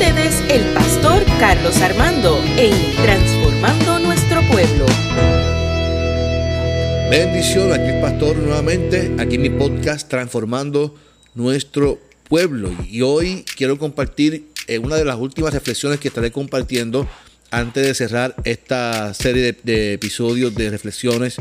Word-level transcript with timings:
ustedes 0.00 0.40
el 0.48 0.72
pastor 0.72 1.22
Carlos 1.38 1.76
Armando 1.82 2.42
en 2.56 2.72
Transformando 3.02 3.98
Nuestro 3.98 4.40
Pueblo. 4.50 4.86
Bendición, 7.10 7.70
aquí 7.70 7.90
el 7.90 8.00
pastor 8.00 8.38
nuevamente, 8.38 9.14
aquí 9.18 9.36
mi 9.36 9.50
podcast 9.50 10.08
Transformando 10.08 10.94
Nuestro 11.34 11.98
Pueblo. 12.30 12.70
Y 12.88 13.02
hoy 13.02 13.44
quiero 13.58 13.78
compartir 13.78 14.48
eh, 14.68 14.78
una 14.78 14.96
de 14.96 15.04
las 15.04 15.16
últimas 15.16 15.52
reflexiones 15.52 16.00
que 16.00 16.08
estaré 16.08 16.32
compartiendo 16.32 17.06
antes 17.50 17.86
de 17.86 17.94
cerrar 17.94 18.34
esta 18.44 19.12
serie 19.14 19.56
de, 19.62 19.94
episodios 19.94 20.54
de 20.54 20.70
reflexiones 20.70 21.36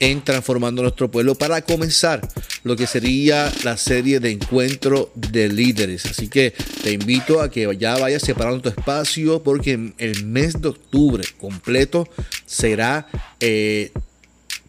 en 0.00 0.22
Transformando 0.22 0.82
Nuestro 0.82 1.10
Pueblo 1.10 1.36
para 1.36 1.62
comenzar 1.62 2.26
lo 2.64 2.76
que 2.76 2.86
sería 2.86 3.52
la 3.62 3.76
serie 3.76 4.18
de 4.20 4.30
encuentro 4.30 5.12
de 5.14 5.48
líderes. 5.48 6.06
Así 6.06 6.28
que 6.28 6.52
te 6.82 6.92
invito 6.92 7.40
a 7.40 7.50
que 7.50 7.76
ya 7.78 7.96
vayas 7.96 8.22
separando 8.22 8.62
tu 8.62 8.68
espacio 8.68 9.42
porque 9.42 9.92
el 9.98 10.24
mes 10.24 10.60
de 10.60 10.68
octubre 10.68 11.24
completo 11.38 12.08
será... 12.46 13.06
Eh, 13.40 13.92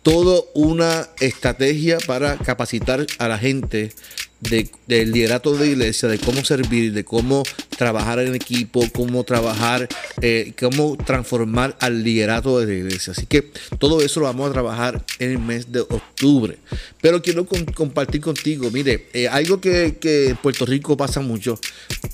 todo 0.03 0.49
una 0.53 1.07
estrategia 1.21 1.97
para 2.05 2.37
capacitar 2.37 3.07
a 3.19 3.27
la 3.29 3.39
gente 3.39 3.93
de, 4.41 4.69
del 4.85 5.11
liderato 5.13 5.55
de 5.55 5.69
iglesia, 5.69 6.09
de 6.09 6.19
cómo 6.19 6.43
servir, 6.43 6.91
de 6.91 7.05
cómo 7.05 7.43
trabajar 7.77 8.19
en 8.19 8.35
equipo, 8.35 8.83
cómo 8.93 9.23
trabajar, 9.23 9.87
eh, 10.21 10.53
cómo 10.59 10.97
transformar 10.97 11.75
al 11.79 12.03
liderato 12.03 12.59
de 12.59 12.67
la 12.67 12.73
iglesia. 12.73 13.11
Así 13.11 13.25
que 13.25 13.51
todo 13.79 14.01
eso 14.01 14.19
lo 14.19 14.27
vamos 14.27 14.49
a 14.49 14.53
trabajar 14.53 15.03
en 15.19 15.31
el 15.31 15.39
mes 15.39 15.71
de 15.71 15.81
octubre. 15.81 16.57
Pero 17.01 17.21
quiero 17.21 17.45
compartir 17.45 18.21
contigo, 18.21 18.69
mire, 18.71 19.07
eh, 19.13 19.27
algo 19.27 19.59
que, 19.59 19.97
en 20.01 20.37
Puerto 20.37 20.65
Rico 20.65 20.95
pasa 20.95 21.19
mucho 21.19 21.59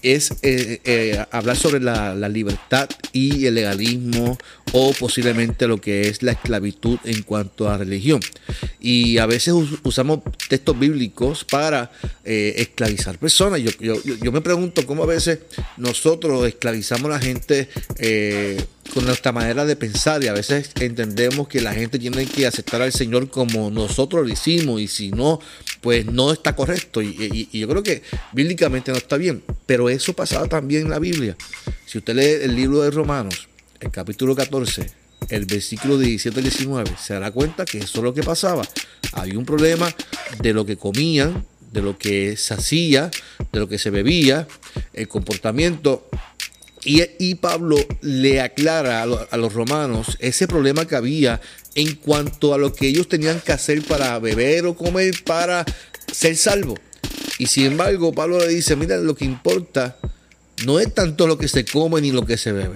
es 0.01 0.33
eh, 0.41 1.23
hablar 1.31 1.57
sobre 1.57 1.79
la, 1.79 2.29
libertad 2.29 2.87
y 3.11 3.47
el 3.47 3.55
legalismo 3.55 4.37
o 4.71 4.93
posiblemente 4.93 5.67
lo 5.67 5.81
que 5.81 6.07
es 6.07 6.21
la 6.21 6.33
esclavitud 6.33 6.99
en 7.03 7.23
cuanto 7.23 7.69
a 7.69 7.77
religión. 7.77 8.19
Y 8.79 9.17
a 9.17 9.25
veces 9.25 9.53
usamos 9.83 10.19
textos 10.47 10.77
bíblicos 10.79 11.43
para 11.43 11.91
esclavizar 12.23 13.17
personas. 13.17 13.61
Yo, 13.61 14.31
me 14.31 14.41
pregunto 14.41 14.85
cómo 14.85 15.03
a 15.03 15.07
veces 15.07 15.39
nosotros 15.77 16.47
esclavizamos 16.47 17.05
a 17.05 17.15
la 17.15 17.19
gente 17.19 17.69
eh, 17.97 18.63
con 18.93 19.05
nuestra 19.05 19.31
manera 19.31 19.65
de 19.65 19.75
pensar 19.75 20.23
y 20.23 20.27
a 20.27 20.33
veces 20.33 20.71
entendemos 20.79 21.47
que 21.47 21.61
la 21.61 21.73
gente 21.73 21.99
tiene 21.99 22.25
que 22.25 22.47
aceptar 22.47 22.81
al 22.81 22.91
Señor 22.91 23.29
como 23.29 23.69
nosotros 23.69 24.25
lo 24.25 24.31
hicimos 24.31 24.81
y 24.81 24.87
si 24.87 25.11
no, 25.11 25.39
pues 25.81 26.05
no 26.05 26.31
está 26.31 26.55
correcto. 26.55 27.01
Y, 27.01 27.49
y 27.51 27.59
yo 27.59 27.67
creo 27.67 27.83
que 27.83 28.01
bíblicamente 28.33 28.91
no 28.91 28.97
está 28.97 29.17
bien. 29.17 29.43
Pero 29.65 29.89
eso 29.89 30.13
pasaba 30.13 30.47
también 30.47 30.83
en 30.83 30.89
la 30.89 30.99
Biblia. 30.99 31.35
Si 31.85 31.97
usted 31.97 32.15
lee 32.15 32.43
el 32.45 32.55
libro 32.55 32.81
de 32.81 32.91
Romanos, 32.91 33.47
el 33.79 33.91
capítulo 33.91 34.35
14, 34.35 34.89
el 35.29 35.45
versículo 35.45 35.97
17 35.97 36.39
al 36.39 36.43
19, 36.43 36.91
se 37.01 37.13
dará 37.13 37.31
cuenta 37.31 37.65
que 37.65 37.79
eso 37.79 37.99
es 37.99 38.03
lo 38.03 38.13
que 38.13 38.23
pasaba. 38.23 38.67
Había 39.13 39.37
un 39.37 39.45
problema 39.45 39.93
de 40.41 40.53
lo 40.53 40.65
que 40.65 40.77
comían, 40.77 41.45
de 41.71 41.81
lo 41.81 41.97
que 41.97 42.37
se 42.37 42.53
hacía, 42.53 43.11
de 43.51 43.59
lo 43.59 43.67
que 43.67 43.77
se 43.77 43.89
bebía, 43.89 44.47
el 44.93 45.07
comportamiento. 45.07 46.07
Y, 46.83 47.35
Pablo 47.35 47.75
le 48.01 48.39
aclara 48.39 49.03
a, 49.03 49.37
los 49.37 49.53
romanos 49.53 50.17
ese 50.19 50.47
problema 50.47 50.85
que 50.85 50.95
había 50.95 51.41
en 51.75 51.95
cuanto 51.95 52.53
a 52.53 52.57
lo 52.57 52.73
que 52.73 52.87
ellos 52.87 53.09
tenían 53.09 53.41
que 53.41 53.51
hacer 53.51 53.83
para 53.83 54.17
beber 54.19 54.65
o 54.65 54.75
comer 54.75 55.13
para 55.25 55.65
ser 56.11 56.37
salvos. 56.37 56.79
Y 57.37 57.47
sin 57.47 57.65
embargo, 57.65 58.13
Pablo 58.13 58.39
le 58.39 58.47
dice, 58.47 58.75
mira, 58.77 58.97
lo 58.97 59.13
que 59.13 59.25
importa 59.25 59.97
no 60.65 60.79
es 60.79 60.93
tanto 60.93 61.27
lo 61.27 61.37
que 61.37 61.47
se 61.47 61.65
come 61.65 62.01
ni 62.01 62.11
lo 62.11 62.25
que 62.25 62.37
se 62.37 62.53
bebe. 62.53 62.75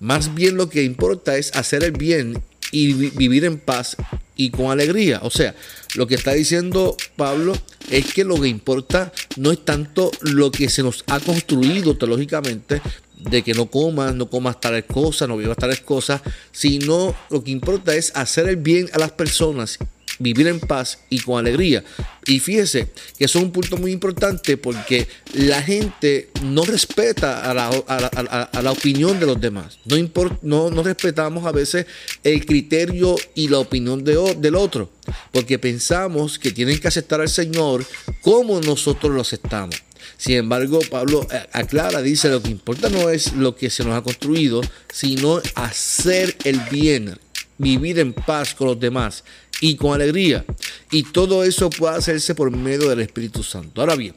Más 0.00 0.34
bien 0.34 0.56
lo 0.56 0.68
que 0.68 0.82
importa 0.82 1.36
es 1.36 1.54
hacer 1.54 1.84
el 1.84 1.92
bien 1.92 2.42
y 2.70 2.92
vivir 2.92 3.44
en 3.44 3.58
paz 3.58 3.96
y 4.36 4.50
con 4.50 4.70
alegría. 4.70 5.20
O 5.22 5.30
sea, 5.30 5.54
lo 5.94 6.06
que 6.06 6.14
está 6.14 6.32
diciendo 6.32 6.96
Pablo 7.16 7.54
es 7.90 8.12
que 8.12 8.24
lo 8.24 8.40
que 8.40 8.48
importa 8.48 9.12
no 9.36 9.50
es 9.50 9.64
tanto 9.64 10.10
lo 10.20 10.50
que 10.50 10.68
se 10.68 10.82
nos 10.82 11.04
ha 11.08 11.20
construido 11.20 11.96
teológicamente, 11.96 12.80
de 13.18 13.42
que 13.42 13.52
no 13.52 13.66
comas, 13.66 14.14
no 14.14 14.30
comas 14.30 14.60
tales 14.60 14.84
cosas, 14.84 15.28
no 15.28 15.36
vivas 15.36 15.56
tales 15.56 15.80
cosas, 15.80 16.20
sino 16.52 17.14
lo 17.30 17.42
que 17.42 17.50
importa 17.50 17.94
es 17.94 18.12
hacer 18.14 18.48
el 18.48 18.56
bien 18.56 18.88
a 18.92 18.98
las 18.98 19.10
personas 19.12 19.78
vivir 20.18 20.48
en 20.48 20.60
paz 20.60 20.98
y 21.10 21.20
con 21.20 21.38
alegría. 21.38 21.84
Y 22.26 22.40
fíjese 22.40 22.88
que 23.16 23.24
eso 23.24 23.38
es 23.38 23.44
un 23.44 23.52
punto 23.52 23.76
muy 23.76 23.92
importante 23.92 24.56
porque 24.56 25.08
la 25.34 25.62
gente 25.62 26.30
no 26.42 26.64
respeta 26.64 27.50
a 27.50 27.54
la, 27.54 28.70
opinión 28.70 29.18
de 29.18 29.26
los 29.26 29.40
demás. 29.40 29.78
No, 29.84 29.96
no, 30.42 30.70
no, 30.70 30.82
respetamos 30.82 31.46
a 31.46 31.52
veces 31.52 31.86
el 32.22 32.44
criterio 32.44 33.16
y 33.34 33.48
la 33.48 33.58
opinión 33.58 34.04
de, 34.04 34.36
del 34.38 34.56
otro 34.56 34.90
porque 35.32 35.58
pensamos 35.58 36.38
que 36.38 36.52
tienen 36.52 36.78
que 36.78 36.88
aceptar 36.88 37.20
al 37.20 37.28
Señor 37.28 37.84
como 38.20 38.60
nosotros 38.60 39.12
lo 39.12 39.20
aceptamos. 39.20 39.82
Sin 40.16 40.36
embargo, 40.36 40.80
Pablo 40.90 41.26
eh, 41.30 41.46
aclara, 41.52 42.02
dice, 42.02 42.28
lo 42.28 42.42
que 42.42 42.50
importa 42.50 42.88
no 42.88 43.10
es 43.10 43.34
lo 43.34 43.54
que 43.54 43.70
se 43.70 43.84
nos 43.84 43.96
ha 43.96 44.02
construido, 44.02 44.60
sino 44.92 45.40
hacer 45.54 46.36
el 46.44 46.60
bien, 46.70 47.18
vivir 47.56 47.98
en 47.98 48.12
paz 48.12 48.54
con 48.54 48.68
los 48.68 48.80
demás 48.80 49.24
y 49.60 49.76
con 49.76 49.94
alegría. 49.94 50.44
Y 50.90 51.02
todo 51.04 51.44
eso 51.44 51.70
puede 51.70 51.96
hacerse 51.96 52.34
por 52.34 52.50
medio 52.50 52.88
del 52.88 53.00
Espíritu 53.00 53.42
Santo. 53.42 53.80
Ahora 53.80 53.94
bien, 53.94 54.14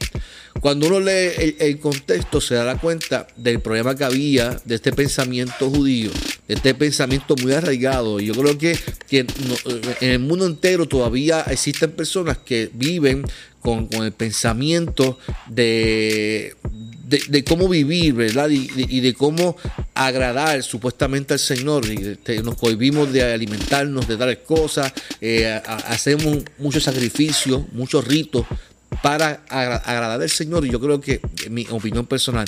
cuando 0.60 0.86
uno 0.86 1.00
lee 1.00 1.56
el, 1.58 1.78
contexto 1.78 2.40
se 2.40 2.54
da 2.54 2.78
cuenta 2.78 3.26
del 3.36 3.60
problema 3.60 3.94
que 3.94 4.04
había 4.04 4.60
de 4.64 4.76
este 4.76 4.92
pensamiento 4.92 5.68
judío, 5.68 6.10
de 6.48 6.54
este 6.54 6.74
pensamiento 6.74 7.34
muy 7.42 7.52
arraigado. 7.52 8.20
Y 8.20 8.26
yo 8.26 8.34
creo 8.34 8.56
que, 8.56 8.78
que 9.08 9.26
en 10.00 10.10
el 10.10 10.18
mundo 10.20 10.46
entero 10.46 10.86
todavía 10.86 11.42
existen 11.42 11.90
personas 11.90 12.38
que 12.38 12.70
viven 12.72 13.24
con, 13.60 13.86
con 13.86 14.04
el 14.04 14.12
pensamiento 14.12 15.18
de, 15.48 16.56
de, 17.28 17.44
cómo 17.44 17.68
vivir, 17.68 18.14
¿verdad? 18.14 18.48
Y, 18.48 19.00
de 19.00 19.14
cómo 19.14 19.56
agradar 19.94 20.62
supuestamente 20.62 21.34
al 21.34 21.38
Señor. 21.38 21.84
Y 21.86 22.18
nos 22.42 22.56
cohibimos 22.56 23.12
de 23.12 23.22
alimentarnos, 23.32 24.08
de 24.08 24.16
dar 24.16 24.42
cosas, 24.42 24.92
eh, 25.20 25.60
hacemos 25.86 26.38
muchos 26.58 26.84
sacrificios, 26.84 27.64
muchos 27.72 28.06
ritos 28.06 28.46
para 29.02 29.42
agradar 29.48 30.22
al 30.22 30.30
Señor. 30.30 30.66
Y 30.66 30.70
yo 30.70 30.80
creo 30.80 31.00
que, 31.00 31.20
en 31.44 31.54
mi 31.54 31.66
opinión 31.70 32.06
personal, 32.06 32.46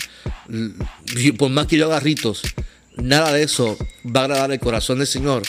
por 1.37 1.51
más 1.51 1.67
que 1.67 1.77
yo 1.77 1.87
haga 1.87 2.01
ritos, 2.01 2.43
nada 2.97 3.33
de 3.33 3.43
eso 3.43 3.77
va 4.05 4.23
a 4.23 4.25
agradar 4.25 4.53
el 4.53 4.61
corazón 4.61 4.99
del 4.99 5.07
Señor. 5.07 5.43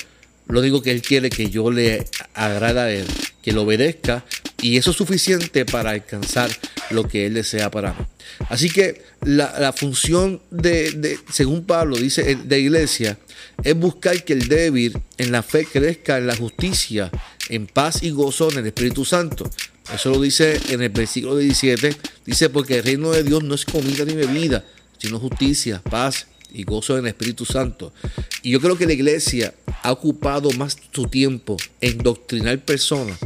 Lo 0.48 0.62
digo 0.62 0.82
que 0.82 0.92
Él 0.92 1.02
quiere 1.02 1.30
que 1.30 1.50
yo 1.50 1.72
le 1.72 2.06
agrada 2.34 2.84
a 2.84 2.92
Él, 2.92 3.06
que 3.42 3.52
lo 3.52 3.64
obedezca, 3.64 4.26
y 4.62 4.78
eso 4.78 4.92
es 4.92 4.98
suficiente 4.98 5.66
para 5.66 5.92
alcanzar 5.92 6.50
lo 6.90 7.08
que 7.08 7.26
Él 7.26 7.36
desea 7.36 7.70
para 7.72 7.94
mí. 7.94 8.06
Así 8.50 8.70
que 8.70 9.02
la, 9.22 9.74
función 9.74 10.42
de, 10.52 11.20
según 11.32 11.66
Pablo 11.66 11.98
dice, 11.98 12.36
de 12.36 12.60
iglesia, 12.60 13.18
es 13.64 13.76
buscar 13.76 14.24
que 14.24 14.34
el 14.34 14.48
débil 14.48 14.98
en 15.18 15.32
la 15.32 15.44
fe 15.44 15.66
crezca 15.66 16.18
en 16.18 16.28
la 16.28 16.36
justicia, 16.36 17.12
en 17.50 17.68
paz 17.68 18.04
y 18.04 18.12
gozo 18.12 18.52
en 18.52 18.60
el 18.60 18.68
Espíritu 18.68 19.06
Santo. 19.06 19.50
Eso 19.94 20.10
lo 20.10 20.22
dice 20.22 20.60
en 20.70 20.82
el 20.82 20.90
versículo 20.90 21.38
17. 21.38 21.96
Dice, 22.26 22.50
porque 22.50 22.78
el 22.78 22.84
reino 22.84 23.12
de 23.12 23.24
Dios 23.24 23.44
no 23.44 23.56
es 23.56 23.66
comida 23.66 24.04
ni 24.06 24.14
bebida, 24.14 24.66
sino 24.98 25.20
justicia, 25.20 25.82
paz 25.90 26.28
y 26.52 26.64
gozo 26.64 26.98
en 26.98 27.06
el 27.06 27.10
Espíritu 27.10 27.46
Santo. 27.46 27.94
Y 28.42 28.52
yo 28.52 28.62
creo 28.62 28.78
que 28.78 28.86
la 28.86 28.94
iglesia 28.94 29.54
ha 29.84 29.92
ocupado 29.92 30.50
más 30.52 30.78
su 30.92 31.08
tiempo 31.08 31.58
en 31.82 31.98
doctrinar 32.00 32.60
personas, 32.60 33.20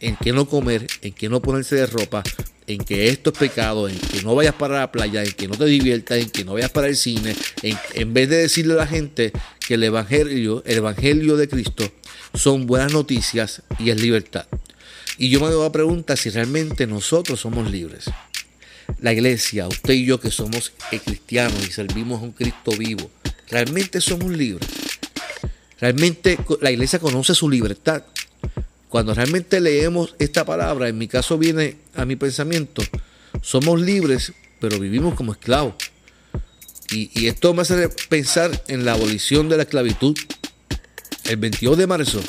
en 0.00 0.16
qué 0.16 0.32
no 0.32 0.48
comer, 0.48 0.86
en 1.02 1.12
qué 1.12 1.28
no 1.28 1.40
ponerse 1.40 1.76
de 1.76 1.86
ropa, 1.86 2.22
en 2.66 2.78
que 2.78 3.08
esto 3.08 3.30
es 3.30 3.38
pecado, 3.38 3.88
en 3.88 3.98
que 3.98 4.22
no 4.22 4.34
vayas 4.34 4.54
para 4.54 4.78
la 4.78 4.92
playa, 4.92 5.22
en 5.22 5.32
que 5.32 5.48
no 5.48 5.56
te 5.56 5.64
diviertas, 5.64 6.18
en 6.18 6.30
que 6.30 6.44
no 6.44 6.52
vayas 6.54 6.70
para 6.70 6.86
el 6.86 6.96
cine, 6.96 7.34
en, 7.62 8.14
vez 8.14 8.28
de 8.28 8.36
decirle 8.36 8.74
a 8.74 8.78
la 8.78 8.86
gente 8.86 9.32
que 9.66 9.74
el 9.74 9.82
evangelio, 9.82 10.62
el 10.66 10.78
evangelio 10.78 11.36
de 11.36 11.48
Cristo 11.48 11.90
son 12.34 12.66
buenas 12.66 12.92
noticias 12.92 13.62
y 13.78 13.90
es 13.90 14.00
libertad. 14.00 14.46
Y 15.16 15.30
yo 15.30 15.40
me 15.40 15.48
doy 15.48 15.62
la 15.62 15.72
pregunta 15.72 16.16
si 16.16 16.30
realmente 16.30 16.86
nosotros 16.86 17.40
somos 17.40 17.70
libres. 17.70 18.10
La 19.00 19.12
iglesia, 19.12 19.66
usted 19.66 19.94
y 19.94 20.04
yo 20.04 20.20
que 20.20 20.30
somos 20.30 20.72
cristianos 21.04 21.66
y 21.66 21.72
servimos 21.72 22.20
a 22.20 22.24
un 22.24 22.32
Cristo 22.32 22.70
vivo, 22.72 23.10
realmente 23.50 24.00
somos 24.00 24.30
libres. 24.30 24.68
Realmente 25.80 26.38
la 26.60 26.70
iglesia 26.70 26.98
conoce 26.98 27.34
su 27.34 27.48
libertad. 27.48 28.04
Cuando 28.88 29.12
realmente 29.14 29.60
leemos 29.60 30.14
esta 30.18 30.44
palabra, 30.44 30.88
en 30.88 30.96
mi 30.96 31.08
caso 31.08 31.36
viene 31.36 31.76
a 31.94 32.04
mi 32.04 32.16
pensamiento, 32.16 32.82
somos 33.42 33.80
libres, 33.80 34.32
pero 34.60 34.78
vivimos 34.78 35.14
como 35.14 35.32
esclavos. 35.32 35.74
Y, 36.90 37.26
esto 37.26 37.52
me 37.52 37.62
hace 37.62 37.90
pensar 38.08 38.50
en 38.68 38.86
la 38.86 38.94
abolición 38.94 39.50
de 39.50 39.58
la 39.58 39.64
esclavitud. 39.64 40.16
El 41.24 41.36
22 41.36 41.76
de 41.76 41.86
marzo, 41.86 42.22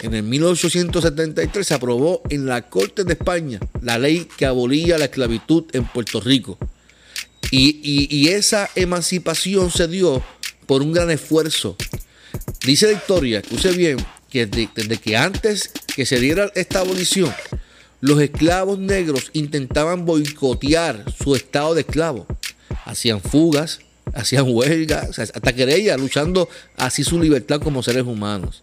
en 0.00 0.14
el 0.14 0.22
1873, 0.22 1.66
se 1.66 1.74
aprobó 1.74 2.22
en 2.30 2.46
la 2.46 2.68
Corte 2.68 3.02
de 3.02 3.14
España 3.14 3.58
la 3.82 3.98
ley 3.98 4.28
que 4.36 4.46
abolía 4.46 4.96
la 4.98 5.06
esclavitud 5.06 5.64
en 5.72 5.84
Puerto 5.86 6.20
Rico. 6.20 6.56
Y, 7.50 8.28
esa 8.28 8.70
emancipación 8.76 9.72
se 9.72 9.88
dio 9.88 10.22
por 10.66 10.82
un 10.82 10.92
gran 10.92 11.10
esfuerzo. 11.10 11.76
Dice 12.64 12.86
la 12.86 12.92
historia, 12.92 13.40
escuche 13.40 13.72
bien, 13.72 13.96
que 14.30 14.46
desde 14.46 14.98
que 14.98 15.16
antes 15.16 15.72
que 15.96 16.04
se 16.04 16.20
diera 16.20 16.52
esta 16.54 16.80
abolición, 16.80 17.34
los 18.02 18.20
esclavos 18.20 18.78
negros 18.78 19.30
intentaban 19.32 20.04
boicotear 20.04 21.06
su 21.18 21.34
estado 21.34 21.74
de 21.74 21.80
esclavo. 21.80 22.26
Hacían 22.84 23.22
fugas, 23.22 23.80
hacían 24.14 24.44
huelgas, 24.46 25.18
hasta 25.18 25.54
querellas, 25.54 25.98
luchando 25.98 26.50
así 26.76 27.02
su 27.02 27.18
libertad 27.18 27.62
como 27.62 27.82
seres 27.82 28.04
humanos. 28.04 28.62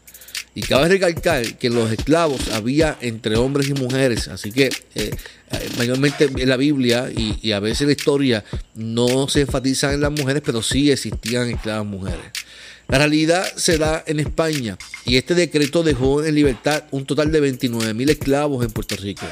Y 0.54 0.62
cabe 0.62 0.88
recalcar 0.88 1.58
que 1.58 1.72
los 1.72 1.92
esclavos 1.92 2.50
había 2.50 3.00
entre 3.02 3.36
hombres 3.36 3.68
y 3.68 3.74
mujeres, 3.74 4.28
así 4.28 4.52
que 4.52 4.66
eh, 4.66 4.70
eh, 4.94 5.70
mayormente 5.80 6.26
en 6.26 6.48
la 6.48 6.58
Biblia 6.58 7.10
y, 7.10 7.40
y, 7.42 7.52
a 7.54 7.60
veces 7.60 7.82
en 7.82 7.88
la 7.88 7.94
historia 7.94 8.46
no 8.76 9.28
se 9.28 9.42
enfatizan 9.42 9.96
en 9.96 10.02
las 10.02 10.12
mujeres, 10.12 10.44
pero 10.46 10.62
sí 10.62 10.92
existían 10.92 11.50
esclavas 11.50 11.88
mujeres. 11.88 12.43
La 12.88 12.98
realidad 12.98 13.46
se 13.56 13.78
da 13.78 14.04
en 14.06 14.20
España 14.20 14.78
y 15.06 15.18
este 15.18 15.36
decreto 15.36 15.84
dejó 15.84 16.24
en 16.24 16.36
libertad 16.36 16.84
un 16.92 17.06
total 17.06 17.32
de 17.32 17.40
29 17.40 17.94
mil 17.94 18.10
esclavos 18.10 18.64
en 18.64 18.72
Puerto 18.72 18.96
Rico. 18.96 19.26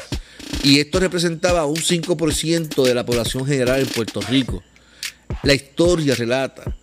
Y 0.63 0.79
esto 0.79 0.99
representaba 0.99 1.65
un 1.65 1.77
5% 1.77 2.83
de 2.83 2.93
la 2.93 3.05
población 3.05 3.45
general 3.45 3.81
en 3.81 3.87
Puerto 3.87 4.21
Rico. 4.21 4.63
La 5.43 5.53
historia 5.53 6.15
relata 6.15 6.75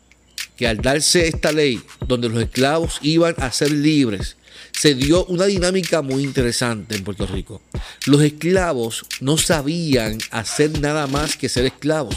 que 0.56 0.66
al 0.66 0.78
darse 0.78 1.28
esta 1.28 1.52
ley, 1.52 1.80
donde 2.06 2.28
los 2.28 2.42
esclavos 2.42 2.98
iban 3.02 3.34
a 3.38 3.52
ser 3.52 3.70
libres, 3.70 4.36
se 4.72 4.94
dio 4.94 5.24
una 5.26 5.46
dinámica 5.46 6.02
muy 6.02 6.22
interesante 6.22 6.96
en 6.96 7.04
Puerto 7.04 7.26
Rico. 7.26 7.62
Los 8.06 8.22
esclavos 8.22 9.06
no 9.20 9.38
sabían 9.38 10.18
hacer 10.30 10.80
nada 10.80 11.06
más 11.06 11.36
que 11.36 11.48
ser 11.48 11.66
esclavos. 11.66 12.16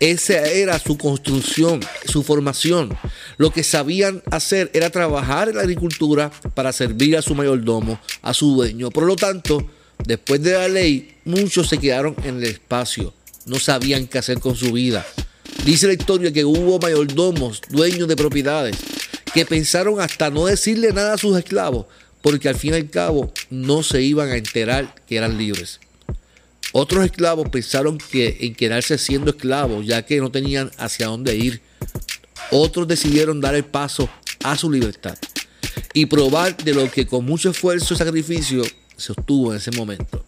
Esa 0.00 0.46
era 0.46 0.78
su 0.78 0.98
construcción, 0.98 1.80
su 2.06 2.22
formación. 2.22 2.96
Lo 3.38 3.50
que 3.50 3.62
sabían 3.62 4.22
hacer 4.30 4.70
era 4.74 4.90
trabajar 4.90 5.48
en 5.48 5.56
la 5.56 5.62
agricultura 5.62 6.30
para 6.54 6.72
servir 6.72 7.16
a 7.16 7.22
su 7.22 7.34
mayordomo, 7.34 7.98
a 8.22 8.34
su 8.34 8.54
dueño. 8.54 8.90
Por 8.90 9.04
lo 9.04 9.16
tanto, 9.16 9.66
después 10.04 10.42
de 10.42 10.52
la 10.52 10.68
ley, 10.68 11.16
muchos 11.24 11.68
se 11.68 11.78
quedaron 11.78 12.14
en 12.24 12.36
el 12.36 12.44
espacio. 12.44 13.14
No 13.46 13.58
sabían 13.58 14.06
qué 14.06 14.18
hacer 14.18 14.40
con 14.40 14.56
su 14.56 14.72
vida. 14.72 15.06
Dice 15.64 15.86
la 15.86 15.94
historia 15.94 16.32
que 16.32 16.44
hubo 16.44 16.78
mayordomos, 16.78 17.62
dueños 17.70 18.08
de 18.08 18.16
propiedades, 18.16 18.76
que 19.32 19.46
pensaron 19.46 20.00
hasta 20.00 20.30
no 20.30 20.46
decirle 20.46 20.92
nada 20.92 21.14
a 21.14 21.18
sus 21.18 21.36
esclavos, 21.38 21.86
porque 22.22 22.48
al 22.48 22.56
fin 22.56 22.72
y 22.72 22.76
al 22.76 22.90
cabo 22.90 23.32
no 23.50 23.82
se 23.82 24.02
iban 24.02 24.28
a 24.30 24.36
enterar 24.36 24.94
que 25.06 25.16
eran 25.16 25.38
libres. 25.38 25.80
Otros 26.78 27.06
esclavos 27.06 27.48
pensaron 27.48 27.96
que 27.96 28.36
en 28.40 28.54
quedarse 28.54 28.98
siendo 28.98 29.30
esclavos, 29.30 29.86
ya 29.86 30.04
que 30.04 30.20
no 30.20 30.30
tenían 30.30 30.70
hacia 30.76 31.06
dónde 31.06 31.34
ir. 31.34 31.62
Otros 32.50 32.86
decidieron 32.86 33.40
dar 33.40 33.54
el 33.54 33.64
paso 33.64 34.10
a 34.44 34.58
su 34.58 34.70
libertad 34.70 35.16
y 35.94 36.04
probar 36.04 36.54
de 36.54 36.74
lo 36.74 36.90
que 36.90 37.06
con 37.06 37.24
mucho 37.24 37.48
esfuerzo 37.48 37.94
y 37.94 37.96
sacrificio 37.96 38.62
se 38.94 39.12
obtuvo 39.12 39.52
en 39.52 39.56
ese 39.56 39.70
momento. 39.70 40.22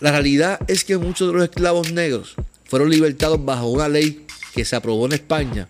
La 0.00 0.12
realidad 0.12 0.58
es 0.66 0.82
que 0.82 0.96
muchos 0.96 1.28
de 1.28 1.34
los 1.34 1.44
esclavos 1.44 1.92
negros 1.92 2.36
fueron 2.64 2.88
libertados 2.88 3.44
bajo 3.44 3.68
una 3.68 3.90
ley 3.90 4.24
que 4.54 4.64
se 4.64 4.76
aprobó 4.76 5.04
en 5.04 5.12
España, 5.12 5.68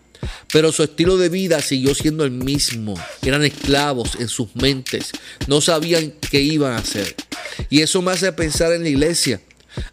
pero 0.53 0.71
su 0.71 0.85
estilo 0.85 1.17
de 1.17 1.31
vida 1.31 1.61
siguió 1.63 1.97
siendo 1.97 2.25
el 2.25 2.31
mismo. 2.31 2.95
Eran 3.23 3.43
esclavos 3.43 4.13
en 4.21 4.29
sus 4.29 4.55
mentes, 4.55 5.11
no 5.49 5.61
sabían 5.61 6.13
qué 6.31 6.41
iban 6.41 6.75
a 6.75 6.79
hacer. 6.79 7.17
Y 7.71 7.81
eso 7.81 8.01
me 8.03 8.13
hace 8.13 8.33
pensar 8.33 8.73
en 8.73 8.85
la 8.85 8.89
iglesia. 8.89 9.41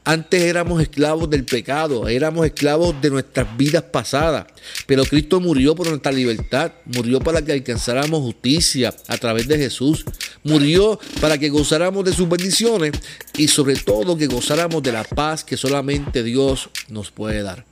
Antes 0.03 0.41
éramos 0.41 0.81
esclavos 0.81 1.29
del 1.29 1.43
pecado, 1.43 2.07
éramos 2.07 2.45
esclavos 2.45 2.99
de 3.01 3.09
nuestras 3.09 3.55
vidas 3.57 3.83
pasadas, 3.83 4.47
pero 4.85 5.03
Cristo 5.05 5.39
murió 5.39 5.75
por 5.75 5.87
nuestra 5.87 6.11
libertad, 6.11 6.71
murió 6.85 7.19
para 7.19 7.41
que 7.43 7.51
alcanzáramos 7.51 8.21
justicia 8.21 8.93
a 9.07 9.17
través 9.17 9.47
de 9.47 9.57
Jesús, 9.57 10.05
murió 10.43 10.99
para 11.21 11.37
que 11.37 11.49
gozáramos 11.49 12.05
de 12.05 12.13
sus 12.13 12.27
bendiciones 12.27 12.93
y 13.37 13.47
sobre 13.47 13.75
todo 13.75 14.17
que 14.17 14.27
gozáramos 14.27 14.81
de 14.81 14.91
la 14.91 15.03
paz 15.03 15.43
que 15.43 15.57
solamente 15.57 16.23
Dios 16.23 16.69
nos 16.89 17.11
puede 17.11 17.43
dar. 17.43 17.65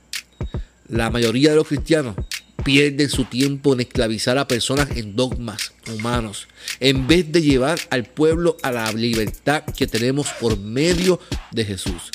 La 0.88 1.10
mayoría 1.10 1.50
de 1.50 1.56
los 1.56 1.66
cristianos 1.66 2.14
pierden 2.64 3.08
su 3.08 3.24
tiempo 3.24 3.72
en 3.72 3.80
esclavizar 3.80 4.38
a 4.38 4.48
personas 4.48 4.88
en 4.96 5.16
dogmas 5.16 5.72
humanos, 5.92 6.48
en 6.80 7.06
vez 7.06 7.30
de 7.30 7.42
llevar 7.42 7.78
al 7.90 8.04
pueblo 8.04 8.56
a 8.62 8.72
la 8.72 8.92
libertad 8.92 9.64
que 9.64 9.86
tenemos 9.86 10.28
por 10.40 10.58
medio 10.58 11.20
de 11.52 11.64
Jesús. 11.64 12.10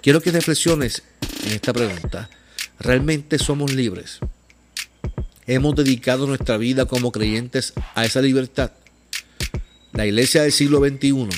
Quiero 0.00 0.20
que 0.20 0.32
reflexiones 0.32 1.02
en 1.46 1.52
esta 1.52 1.72
pregunta. 1.72 2.30
¿Realmente 2.78 3.38
somos 3.38 3.72
libres? 3.72 4.18
¿Hemos 5.46 5.76
dedicado 5.76 6.26
nuestra 6.26 6.56
vida 6.56 6.86
como 6.86 7.12
creyentes 7.12 7.72
a 7.94 8.04
esa 8.04 8.20
libertad? 8.22 8.72
La 9.92 10.06
iglesia 10.06 10.42
del 10.42 10.52
siglo 10.52 10.80
XXI 10.80 11.28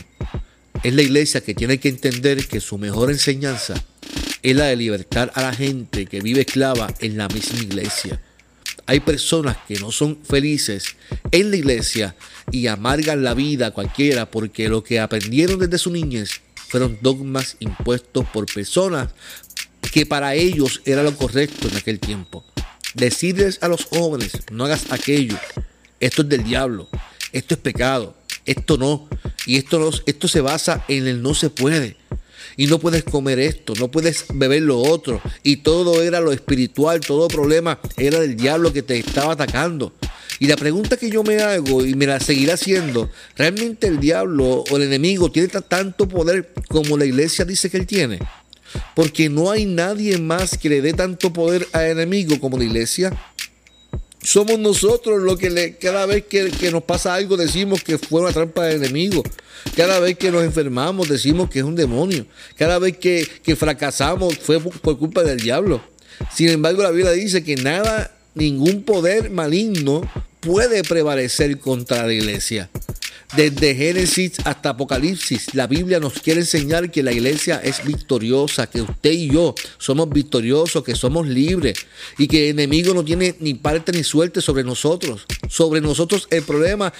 es 0.82 0.94
la 0.94 1.02
iglesia 1.02 1.40
que 1.40 1.54
tiene 1.54 1.78
que 1.78 1.88
entender 1.88 2.46
que 2.46 2.60
su 2.60 2.78
mejor 2.78 3.10
enseñanza 3.10 3.74
es 4.42 4.56
la 4.56 4.66
de 4.66 4.76
libertar 4.76 5.32
a 5.34 5.42
la 5.42 5.52
gente 5.52 6.06
que 6.06 6.20
vive 6.20 6.42
esclava 6.42 6.92
en 7.00 7.16
la 7.16 7.28
misma 7.28 7.58
iglesia. 7.58 8.20
Hay 8.86 9.00
personas 9.00 9.56
que 9.66 9.78
no 9.80 9.90
son 9.90 10.18
felices 10.22 10.96
en 11.32 11.50
la 11.50 11.56
iglesia 11.56 12.14
y 12.52 12.68
amargan 12.68 13.24
la 13.24 13.34
vida 13.34 13.68
a 13.68 13.70
cualquiera 13.72 14.30
porque 14.30 14.68
lo 14.68 14.84
que 14.84 15.00
aprendieron 15.00 15.58
desde 15.58 15.78
su 15.78 15.90
niñez 15.90 16.40
fueron 16.68 16.98
dogmas 17.00 17.56
impuestos 17.58 18.24
por 18.26 18.46
personas 18.46 19.10
que 19.92 20.06
para 20.06 20.34
ellos 20.34 20.82
era 20.84 21.02
lo 21.02 21.16
correcto 21.16 21.68
en 21.68 21.76
aquel 21.76 21.98
tiempo. 21.98 22.44
Decirles 22.94 23.58
a 23.62 23.68
los 23.68 23.84
jóvenes, 23.84 24.32
no 24.52 24.64
hagas 24.64 24.90
aquello, 24.90 25.36
esto 26.00 26.22
es 26.22 26.28
del 26.28 26.44
diablo, 26.44 26.88
esto 27.32 27.54
es 27.54 27.60
pecado, 27.60 28.16
esto 28.44 28.76
no, 28.78 29.08
y 29.46 29.56
esto, 29.56 29.90
esto 30.06 30.28
se 30.28 30.40
basa 30.40 30.84
en 30.88 31.06
el 31.06 31.22
no 31.22 31.34
se 31.34 31.50
puede 31.50 31.96
y 32.56 32.66
no 32.66 32.78
puedes 32.78 33.04
comer 33.04 33.38
esto, 33.38 33.74
no 33.78 33.90
puedes 33.90 34.24
beber 34.32 34.62
lo 34.62 34.78
otro. 34.78 35.20
Y 35.42 35.56
todo 35.58 36.02
era 36.02 36.20
lo 36.20 36.32
espiritual, 36.32 37.00
todo 37.00 37.28
problema 37.28 37.78
era 37.96 38.20
del 38.20 38.36
diablo 38.36 38.72
que 38.72 38.82
te 38.82 38.98
estaba 38.98 39.32
atacando. 39.32 39.92
Y 40.38 40.46
la 40.46 40.56
pregunta 40.56 40.96
que 40.96 41.10
yo 41.10 41.22
me 41.22 41.40
hago 41.40 41.84
y 41.84 41.94
me 41.94 42.06
la 42.06 42.20
seguirá 42.20 42.54
haciendo, 42.54 43.10
¿realmente 43.36 43.86
el 43.86 44.00
diablo 44.00 44.64
o 44.70 44.76
el 44.76 44.82
enemigo 44.82 45.30
tiene 45.30 45.48
tanto 45.48 46.08
poder 46.08 46.52
como 46.68 46.98
la 46.98 47.06
iglesia 47.06 47.44
dice 47.44 47.70
que 47.70 47.78
él 47.78 47.86
tiene? 47.86 48.18
Porque 48.94 49.28
no 49.30 49.50
hay 49.50 49.64
nadie 49.64 50.18
más 50.18 50.58
que 50.58 50.68
le 50.68 50.82
dé 50.82 50.92
tanto 50.92 51.32
poder 51.32 51.66
al 51.72 51.86
enemigo 51.86 52.38
como 52.40 52.58
la 52.58 52.64
iglesia. 52.64 53.12
Somos 54.26 54.58
nosotros 54.58 55.22
los 55.22 55.38
que 55.38 55.50
le, 55.50 55.76
cada 55.76 56.04
vez 56.04 56.24
que, 56.24 56.50
nos 56.72 56.82
pasa 56.82 57.14
algo 57.14 57.36
decimos 57.36 57.80
que 57.84 57.96
fue 57.96 58.22
una 58.22 58.32
trampa 58.32 58.64
del 58.64 58.82
enemigo. 58.82 59.22
Cada 59.76 60.00
vez 60.00 60.18
que 60.18 60.32
nos 60.32 60.42
enfermamos 60.42 61.08
decimos 61.08 61.48
que 61.48 61.60
es 61.60 61.64
un 61.64 61.76
demonio. 61.76 62.26
Cada 62.56 62.80
vez 62.80 62.96
que, 62.96 63.24
fracasamos 63.56 64.36
fue 64.38 64.58
por 64.58 64.98
culpa 64.98 65.22
del 65.22 65.38
diablo. 65.38 65.80
Sin 66.34 66.48
embargo, 66.48 66.82
la 66.82 66.90
Biblia 66.90 67.12
dice 67.12 67.44
que 67.44 67.54
nada, 67.54 68.18
ningún 68.34 68.82
poder 68.82 69.30
maligno 69.30 70.02
puede 70.46 70.84
prevalecer 70.84 71.58
contra 71.58 72.06
la 72.06 72.12
iglesia. 72.12 72.70
Desde 73.36 73.74
Génesis 73.74 74.34
hasta 74.44 74.70
Apocalipsis, 74.70 75.52
la 75.54 75.66
Biblia 75.66 75.98
nos 75.98 76.12
quiere 76.20 76.40
enseñar 76.40 76.92
que 76.92 77.02
la 77.02 77.12
iglesia 77.12 77.60
es 77.62 77.84
victoriosa, 77.84 78.68
que 78.68 78.80
usted 78.80 79.10
y 79.10 79.28
yo 79.32 79.56
somos 79.78 80.08
victoriosos, 80.08 80.84
que 80.84 80.94
somos 80.94 81.26
libres 81.26 81.76
y 82.16 82.28
que 82.28 82.44
el 82.44 82.60
enemigo 82.60 82.94
no 82.94 83.04
tiene 83.04 83.34
ni 83.40 83.54
parte 83.54 83.90
ni 83.90 84.04
suerte 84.04 84.40
sobre 84.40 84.62
nosotros. 84.62 85.26
Sobre 85.48 85.80
nosotros 85.80 86.28
el 86.30 86.44
problema 86.44 86.92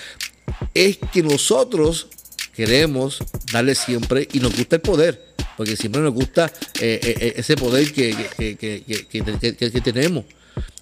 es 0.75 0.99
que 1.12 1.23
nosotros 1.23 2.09
queremos 2.53 3.19
darle 3.53 3.76
siempre 3.76 4.26
y 4.33 4.41
nos 4.41 4.57
gusta 4.57 4.76
el 4.76 4.83
poder, 4.83 5.35
porque 5.57 5.76
siempre 5.76 6.03
nos 6.03 6.12
gusta 6.12 6.53
eh, 6.81 6.99
eh, 7.03 7.15
eh, 7.21 7.35
ese 7.37 7.57
poder 7.57 7.93
que, 7.93 8.15
que, 8.37 9.81
tenemos. 9.81 10.25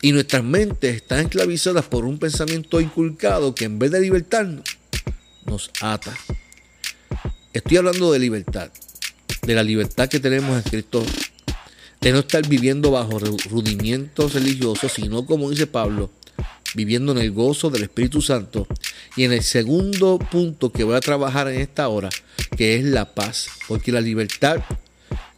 Y 0.00 0.12
nuestras 0.12 0.44
mentes 0.44 0.96
están 0.96 1.20
esclavizadas 1.20 1.86
por 1.86 2.04
un 2.04 2.18
pensamiento 2.18 2.80
inculcado 2.80 3.54
que 3.54 3.64
en 3.64 3.78
vez 3.78 3.90
de 3.90 4.00
libertarnos, 4.00 4.64
nos 5.46 5.70
ata. 5.80 6.14
Estoy 7.52 7.76
hablando 7.76 8.12
de 8.12 8.18
libertad, 8.18 8.70
de 9.42 9.54
la 9.54 9.62
libertad 9.62 10.08
que 10.08 10.20
tenemos 10.20 10.56
en 10.56 10.70
Cristo, 10.70 11.04
de 12.00 12.12
no 12.12 12.18
estar 12.18 12.46
viviendo 12.46 12.90
bajo 12.90 13.18
rudimientos 13.18 14.34
religiosos, 14.34 14.92
sino 14.92 15.24
como 15.24 15.50
dice 15.50 15.66
Pablo, 15.66 16.10
viviendo 16.74 17.12
en 17.12 17.18
el 17.18 17.30
gozo 17.30 17.70
del 17.70 17.84
Espíritu 17.84 18.20
Santo. 18.20 18.66
Y 19.16 19.24
en 19.24 19.32
el 19.32 19.42
segundo 19.42 20.18
punto 20.18 20.72
que 20.72 20.84
voy 20.84 20.96
a 20.96 21.00
trabajar 21.00 21.48
en 21.48 21.60
esta 21.60 21.88
hora, 21.88 22.10
que 22.56 22.76
es 22.76 22.84
la 22.84 23.14
paz, 23.14 23.46
porque 23.68 23.92
la 23.92 24.00
libertad 24.00 24.62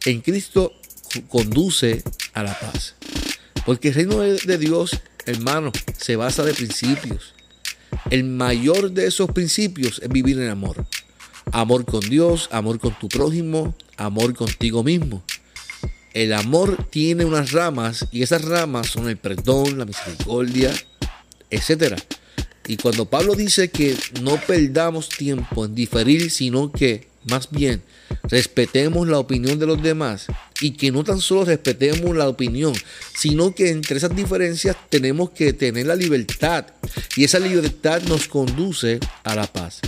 en 0.05 0.21
Cristo 0.21 0.73
conduce 1.29 2.03
a 2.33 2.43
la 2.43 2.59
paz. 2.59 2.96
Porque 3.67 3.89
el 3.89 3.95
reino 3.95 4.19
de 4.19 4.57
Dios, 4.57 4.97
hermano, 5.25 5.73
se 5.97 6.15
basa 6.15 6.45
de 6.45 6.53
principios. 6.53 7.33
El 8.09 8.23
mayor 8.23 8.91
de 8.91 9.07
esos 9.07 9.29
principios 9.31 9.99
es 10.01 10.07
vivir 10.07 10.39
en 10.39 10.49
amor. 10.49 10.85
Amor 11.51 11.83
con 11.83 11.99
Dios, 11.99 12.47
amor 12.53 12.79
con 12.79 12.97
tu 12.97 13.09
prójimo, 13.09 13.75
amor 13.97 14.33
contigo 14.35 14.85
mismo. 14.85 15.21
el 16.13 16.31
amor 16.31 16.87
tiene 16.89 17.25
unas 17.25 17.51
ramas 17.51 18.07
y 18.09 18.23
esas 18.23 18.45
ramas 18.45 18.87
son 18.87 19.09
el 19.09 19.17
perdón, 19.17 19.77
la 19.77 19.83
misericordia, 19.83 20.73
etc. 21.49 21.99
Y 22.67 22.77
cuando 22.77 23.09
Pablo 23.09 23.35
dice 23.35 23.69
que 23.69 23.97
no 24.21 24.39
perdamos 24.47 25.09
tiempo 25.09 25.65
en 25.65 25.75
diferir, 25.75 26.31
sino 26.31 26.71
que 26.71 27.09
más 27.29 27.51
bien 27.51 27.83
respetemos 28.23 29.09
la 29.09 29.19
opinión 29.19 29.59
de 29.59 29.65
los 29.65 29.83
demás 29.83 30.27
y 30.61 30.71
que 30.71 30.91
no 30.91 31.03
tan 31.03 31.19
solo 31.19 31.45
respetemos 31.45 32.15
la 32.15 32.27
opinión, 32.27 32.73
sino 33.15 33.53
que 33.53 33.69
entre 33.69 33.97
esas 33.97 34.15
diferencias 34.15 34.75
tenemos 34.89 35.31
que 35.31 35.53
tener 35.53 35.85
la 35.85 35.95
libertad 35.95 36.65
y 37.15 37.23
esa 37.23 37.39
libertad 37.39 38.01
nos 38.03 38.27
conduce 38.27 38.99
a 39.23 39.35
la 39.35 39.51
paz. 39.51 39.81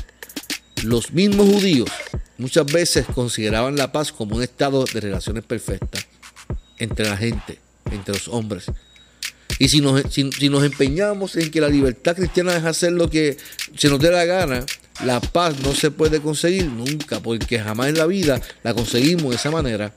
Los 0.83 1.11
mismos 1.11 1.47
judíos 1.47 1.89
muchas 2.37 2.65
veces 2.65 3.05
consideraban 3.13 3.75
la 3.75 3.91
paz 3.91 4.11
como 4.11 4.37
un 4.37 4.43
estado 4.43 4.85
de 4.85 4.99
relaciones 4.99 5.43
perfectas 5.43 6.07
entre 6.77 7.09
la 7.09 7.17
gente, 7.17 7.59
entre 7.91 8.13
los 8.13 8.27
hombres. 8.27 8.65
Y 9.57 9.67
si 9.67 9.81
nos, 9.81 10.01
si, 10.09 10.49
nos 10.49 10.63
empeñamos 10.63 11.35
en 11.35 11.51
que 11.51 11.59
la 11.59 11.67
libertad 11.67 12.15
cristiana 12.15 12.55
es 12.55 12.63
hacer 12.63 12.93
lo 12.93 13.09
que 13.09 13.37
se 13.75 13.89
nos 13.89 13.99
dé 13.99 14.09
la 14.09 14.23
gana, 14.23 14.65
la 15.03 15.19
paz 15.19 15.59
no 15.59 15.73
se 15.73 15.91
puede 15.91 16.21
conseguir 16.21 16.67
nunca, 16.67 17.19
porque 17.19 17.59
jamás 17.59 17.89
en 17.89 17.97
la 17.97 18.05
vida 18.05 18.41
la 18.63 18.73
conseguimos 18.73 19.31
de 19.31 19.35
esa 19.35 19.51
manera. 19.51 19.93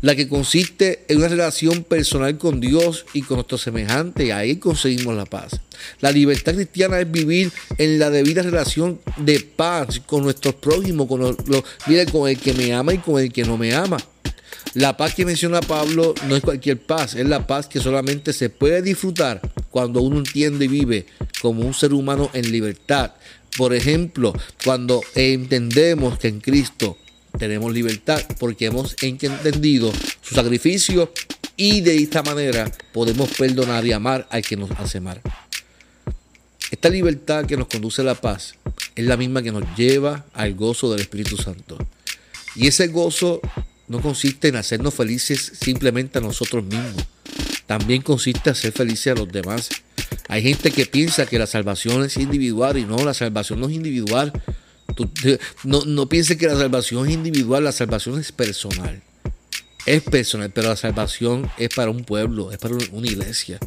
La 0.00 0.14
que 0.14 0.28
consiste 0.28 1.04
en 1.08 1.18
una 1.18 1.28
relación 1.28 1.84
personal 1.84 2.38
con 2.38 2.60
Dios 2.60 3.06
y 3.12 3.22
con 3.22 3.36
nuestros 3.36 3.62
semejantes, 3.62 4.32
ahí 4.32 4.56
conseguimos 4.56 5.14
la 5.14 5.24
paz. 5.24 5.60
La 6.00 6.10
libertad 6.10 6.54
cristiana 6.54 7.00
es 7.00 7.10
vivir 7.10 7.52
en 7.78 7.98
la 7.98 8.10
debida 8.10 8.42
relación 8.42 9.00
de 9.16 9.40
paz 9.40 10.00
con 10.06 10.22
nuestros 10.22 10.54
prójimos, 10.56 11.06
con, 11.06 11.20
los, 11.20 11.36
con 12.10 12.28
el 12.28 12.38
que 12.38 12.54
me 12.54 12.72
ama 12.72 12.94
y 12.94 12.98
con 12.98 13.20
el 13.20 13.32
que 13.32 13.44
no 13.44 13.56
me 13.56 13.74
ama. 13.74 13.98
La 14.74 14.96
paz 14.96 15.14
que 15.14 15.24
menciona 15.24 15.60
Pablo 15.60 16.14
no 16.28 16.36
es 16.36 16.42
cualquier 16.42 16.78
paz, 16.78 17.14
es 17.14 17.26
la 17.26 17.46
paz 17.46 17.66
que 17.66 17.80
solamente 17.80 18.32
se 18.32 18.50
puede 18.50 18.82
disfrutar 18.82 19.40
cuando 19.70 20.02
uno 20.02 20.18
entiende 20.18 20.66
y 20.66 20.68
vive 20.68 21.06
como 21.40 21.62
un 21.62 21.74
ser 21.74 21.92
humano 21.92 22.30
en 22.34 22.52
libertad. 22.52 23.12
Por 23.56 23.74
ejemplo, 23.74 24.32
cuando 24.64 25.00
entendemos 25.14 26.18
que 26.18 26.28
en 26.28 26.40
Cristo 26.40 26.96
tenemos 27.38 27.72
libertad 27.72 28.22
porque 28.38 28.66
hemos 28.66 28.96
entendido 29.02 29.92
su 30.22 30.34
sacrificio 30.34 31.12
y 31.56 31.80
de 31.80 31.96
esta 31.96 32.22
manera 32.22 32.70
podemos 32.92 33.30
perdonar 33.30 33.84
y 33.84 33.92
amar 33.92 34.26
al 34.30 34.42
que 34.42 34.56
nos 34.56 34.70
hace 34.72 35.00
mal. 35.00 35.20
Esta 36.70 36.88
libertad 36.88 37.46
que 37.46 37.56
nos 37.56 37.66
conduce 37.66 38.02
a 38.02 38.04
la 38.04 38.14
paz 38.14 38.54
es 38.94 39.04
la 39.04 39.16
misma 39.16 39.42
que 39.42 39.52
nos 39.52 39.64
lleva 39.76 40.26
al 40.34 40.54
gozo 40.54 40.90
del 40.90 41.00
Espíritu 41.00 41.36
Santo. 41.36 41.78
Y 42.54 42.66
ese 42.66 42.88
gozo 42.88 43.40
no 43.88 44.00
consiste 44.00 44.48
en 44.48 44.56
hacernos 44.56 44.94
felices 44.94 45.52
simplemente 45.60 46.18
a 46.18 46.20
nosotros 46.20 46.64
mismos. 46.64 47.06
También 47.66 48.02
consiste 48.02 48.50
en 48.50 48.52
hacer 48.52 48.72
felices 48.72 49.12
a 49.12 49.18
los 49.18 49.30
demás. 49.30 49.68
Hay 50.28 50.42
gente 50.42 50.70
que 50.70 50.86
piensa 50.86 51.26
que 51.26 51.38
la 51.38 51.46
salvación 51.46 52.04
es 52.04 52.16
individual 52.16 52.76
y 52.76 52.84
no, 52.84 52.96
la 53.04 53.14
salvación 53.14 53.60
no 53.60 53.68
es 53.68 53.74
individual. 53.74 54.32
No, 55.64 55.84
no 55.84 56.08
piense 56.08 56.36
que 56.36 56.46
la 56.46 56.56
salvación 56.56 57.06
es 57.06 57.14
individual, 57.14 57.64
la 57.64 57.72
salvación 57.72 58.20
es 58.20 58.32
personal. 58.32 59.02
Es 59.86 60.02
personal, 60.02 60.50
pero 60.50 60.68
la 60.68 60.76
salvación 60.76 61.50
es 61.56 61.70
para 61.74 61.90
un 61.90 62.04
pueblo, 62.04 62.52
es 62.52 62.58
para 62.58 62.74
una 62.92 63.06
iglesia. 63.06 63.58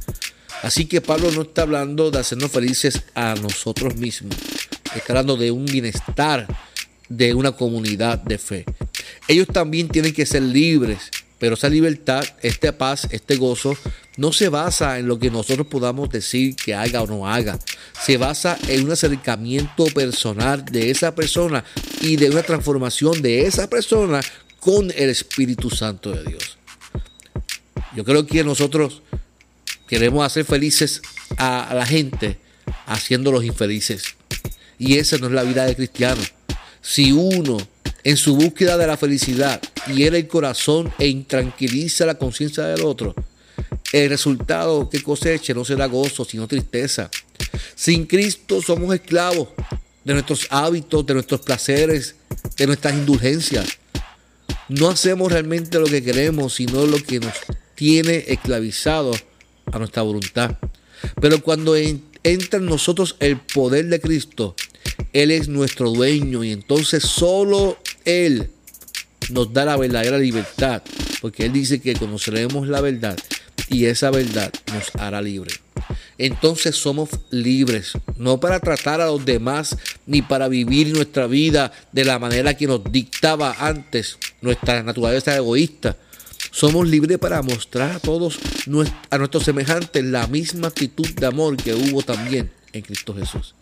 Así 0.61 0.85
que 0.85 1.01
Pablo 1.01 1.31
no 1.31 1.41
está 1.41 1.63
hablando 1.63 2.11
de 2.11 2.19
hacernos 2.19 2.51
felices 2.51 3.01
a 3.15 3.35
nosotros 3.35 3.95
mismos. 3.95 4.35
Está 4.95 5.13
hablando 5.13 5.38
de 5.38 5.51
un 5.51 5.65
bienestar 5.65 6.47
de 7.09 7.33
una 7.33 7.51
comunidad 7.51 8.19
de 8.19 8.38
fe. 8.38 8.65
Ellos 9.27 9.47
también 9.47 9.88
tienen 9.88 10.13
que 10.13 10.25
ser 10.25 10.43
libres, 10.43 11.09
pero 11.41 11.55
esa 11.55 11.69
libertad, 11.69 12.24
esta 12.43 12.77
paz, 12.77 13.07
este 13.10 13.36
gozo, 13.36 13.75
no 14.15 14.31
se 14.31 14.48
basa 14.48 15.00
en 15.00 15.07
lo 15.07 15.17
que 15.17 15.31
nosotros 15.31 15.65
podamos 15.65 16.12
decir 16.12 16.55
que 16.55 16.75
haga 16.75 17.01
o 17.01 17.07
no 17.07 17.27
haga. 17.27 17.57
Se 18.00 18.17
basa 18.17 18.60
en 18.67 18.86
un 18.86 18.91
acercamiento 18.91 19.86
personal 19.86 20.63
de 20.63 20.91
esa 20.91 21.15
persona 21.15 21.65
y 22.00 22.15
de 22.17 22.29
una 22.29 22.43
transformación 22.43 23.24
de 23.24 23.48
esa 23.48 23.67
persona 23.67 24.21
con 24.60 24.91
el 24.91 25.10
Espíritu 25.10 25.71
Santo 25.71 26.12
de 26.12 26.25
Dios. 26.25 26.60
Yo 27.95 28.05
creo 28.05 28.27
que 28.27 28.43
nosotros 28.43 29.01
queremos 29.88 30.24
hacer 30.24 30.45
felices 30.45 31.01
a, 31.39 31.74
la 31.74 31.88
gente 31.88 32.38
haciéndolos 32.86 33.43
infelices. 33.45 34.03
Y 34.77 35.00
esa 35.00 35.17
no 35.17 35.25
es 35.25 35.33
la 35.33 35.41
vida 35.41 35.65
de 35.65 35.75
cristiano. 35.75 36.21
Si 36.83 37.12
uno 37.12 37.57
en 38.03 38.17
su 38.17 38.36
búsqueda 38.36 38.77
de 38.77 38.88
la 38.88 38.98
felicidad 38.98 39.62
hiere 39.93 40.20
el 40.20 40.27
corazón 40.27 40.91
e 40.98 41.08
intranquiliza 41.08 42.05
la 42.05 42.15
conciencia 42.15 42.65
del 42.65 42.84
otro, 42.84 43.13
el 43.91 44.10
resultado 44.10 44.89
que 44.89 45.03
coseche 45.03 45.53
no 45.53 45.65
será 45.65 45.86
gozo, 45.86 46.25
sino 46.25 46.48
tristeza. 46.48 47.10
Sin 47.75 48.05
Cristo 48.05 48.62
somos 48.62 48.93
esclavos 48.93 49.50
de 50.03 50.13
nuestros 50.13 50.48
hábitos, 50.50 51.05
de 51.05 51.13
nuestros 51.13 51.41
placeres, 51.41 52.15
de 52.58 52.67
nuestras 52.67 52.93
indulgencias. 52.93 53.67
No 54.70 54.89
hacemos 54.89 55.31
realmente 55.31 55.79
lo 55.79 55.86
que 55.86 56.03
queremos, 56.03 56.55
sino 56.55 56.86
lo 56.86 56.98
que 57.03 57.20
nos 57.20 57.34
tiene 57.75 58.24
esclavizados 58.27 59.24
a 59.72 59.79
nuestra 59.79 60.01
voluntad. 60.01 60.58
Pero 61.20 61.41
cuando 61.41 61.75
entra 61.75 62.60
en 62.60 62.65
nosotros 62.65 63.15
el 63.20 63.38
poder 63.38 63.88
de 63.88 64.00
Cristo, 64.00 64.55
Él 65.13 65.31
es 65.31 65.50
nuestro 65.50 65.91
dueño 65.91 66.43
y 66.43 66.51
entonces 66.51 67.03
solo 67.03 67.77
Él 68.05 68.50
nos 69.29 69.53
da 69.53 69.65
la 69.65 69.77
verdadera 69.77 70.17
libertad, 70.17 70.81
porque 71.22 71.46
Él 71.46 71.53
dice 71.53 71.81
que 71.81 71.93
conoceremos 71.96 72.67
la 72.67 72.81
verdad 72.81 73.17
y 73.70 73.86
esa 73.86 74.12
verdad 74.12 74.51
nos 74.74 74.96
hará 74.96 75.22
libre. 75.22 75.51
Entonces 76.17 76.75
somos 76.75 77.10
libres, 77.31 77.93
no 78.17 78.39
para 78.39 78.60
tratar 78.60 79.01
a 79.01 79.08
los 79.08 79.25
demás 79.25 79.77
ni 80.05 80.22
para 80.22 80.48
vivir 80.48 80.93
nuestra 80.93 81.25
vida 81.25 81.72
de 81.91 82.05
la 82.05 82.20
manera 82.20 82.55
que 82.55 82.67
nos 82.67 82.84
dictaba 82.91 83.55
antes 83.58 84.17
nuestra 84.41 84.84
naturaleza 84.84 85.36
egoísta, 85.36 85.98
somos 86.51 86.88
libres 86.88 87.17
para 87.17 87.41
mostrar 87.41 87.91
a 87.91 88.00
todos, 88.00 88.38
a 89.10 89.17
nuestros 89.17 89.43
semejantes, 89.43 90.03
la 90.03 90.27
misma 90.27 90.67
actitud 90.67 91.08
de 91.10 91.25
amor 91.25 91.58
que 91.58 91.74
hubo 91.74 92.01
también 92.03 92.51
en 92.74 92.81
Cristo 92.81 93.15
Jesús. 93.15 93.55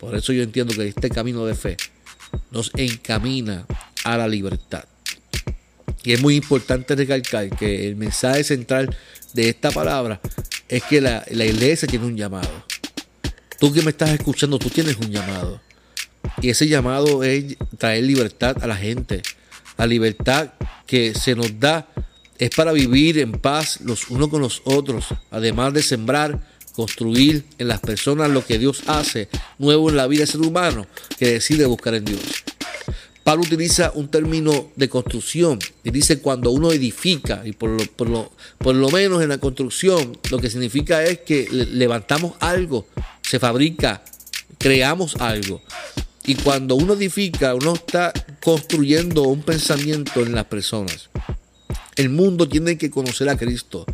Por 0.00 0.14
eso 0.14 0.32
yo 0.32 0.42
entiendo 0.42 0.74
que 0.74 0.88
este 0.88 1.10
camino 1.10 1.44
de 1.44 1.54
fe 1.54 1.76
nos 2.50 2.70
encamina 2.76 3.66
a 4.04 4.16
la 4.16 4.28
libertad. 4.28 4.84
Y 6.04 6.12
es 6.12 6.20
muy 6.20 6.36
importante 6.36 6.94
recalcar 6.94 7.50
que 7.50 7.88
el 7.88 7.96
mensaje 7.96 8.44
central 8.44 8.96
de 9.34 9.48
esta 9.48 9.70
palabra 9.70 10.20
es 10.68 10.82
que 10.84 11.00
la, 11.00 11.24
la, 11.30 11.44
iglesia 11.44 11.88
tiene 11.88 12.06
un 12.06 12.16
llamado. 12.16 12.64
Tú 13.58 13.72
que 13.72 13.82
me 13.82 13.90
estás 13.90 14.10
escuchando, 14.10 14.58
tú 14.58 14.70
tienes 14.70 14.96
un 14.96 15.10
llamado. 15.10 15.60
Y 16.40 16.50
ese 16.50 16.68
llamado 16.68 17.24
es 17.24 17.56
traer 17.76 18.04
libertad 18.04 18.56
a 18.62 18.66
la 18.66 18.76
gente. 18.76 19.22
La 19.76 19.86
libertad 19.86 20.52
que 20.86 21.14
se 21.14 21.34
nos 21.34 21.58
da 21.58 21.88
es 22.38 22.50
para 22.50 22.72
vivir 22.72 23.18
en 23.18 23.32
paz 23.32 23.80
los 23.80 24.10
unos 24.10 24.28
con 24.28 24.40
los 24.40 24.62
otros, 24.64 25.06
además 25.30 25.74
de 25.74 25.82
sembrar, 25.82 26.38
construir 26.78 27.42
en 27.58 27.66
las 27.66 27.80
personas 27.80 28.30
lo 28.30 28.46
que 28.46 28.56
Dios 28.56 28.84
hace 28.86 29.28
nuevo 29.58 29.90
en 29.90 29.96
la 29.96 30.06
vida 30.06 30.20
del 30.20 30.28
ser 30.28 30.42
humano 30.42 30.86
que 31.18 31.32
decide 31.32 31.66
buscar 31.66 31.92
en 31.94 32.04
Dios. 32.04 32.20
Pablo 33.24 33.42
utiliza 33.42 33.90
un 33.96 34.06
término 34.06 34.70
de 34.76 34.88
construcción 34.88 35.58
y 35.82 35.90
dice 35.90 36.20
cuando 36.20 36.52
uno 36.52 36.70
edifica, 36.70 37.42
y 37.44 37.50
por 37.50 37.70
lo, 37.70 37.84
por 37.84 38.08
lo, 38.08 38.30
por 38.58 38.76
lo 38.76 38.90
menos 38.90 39.24
en 39.24 39.30
la 39.30 39.38
construcción, 39.38 40.16
lo 40.30 40.38
que 40.38 40.50
significa 40.50 41.02
es 41.02 41.18
que 41.22 41.48
levantamos 41.50 42.34
algo, 42.38 42.86
se 43.22 43.40
fabrica, 43.40 44.04
creamos 44.56 45.16
algo. 45.16 45.60
Y 46.26 46.36
cuando 46.36 46.76
uno 46.76 46.92
edifica, 46.92 47.56
uno 47.56 47.74
está 47.74 48.12
construyendo 48.40 49.24
un 49.24 49.42
pensamiento 49.42 50.20
en 50.20 50.32
las 50.32 50.44
personas. 50.44 51.10
El 51.98 52.10
mundo 52.10 52.48
tiene 52.48 52.78
que 52.78 52.90
conocer 52.90 53.28
a 53.28 53.36
Cristo. 53.36 53.84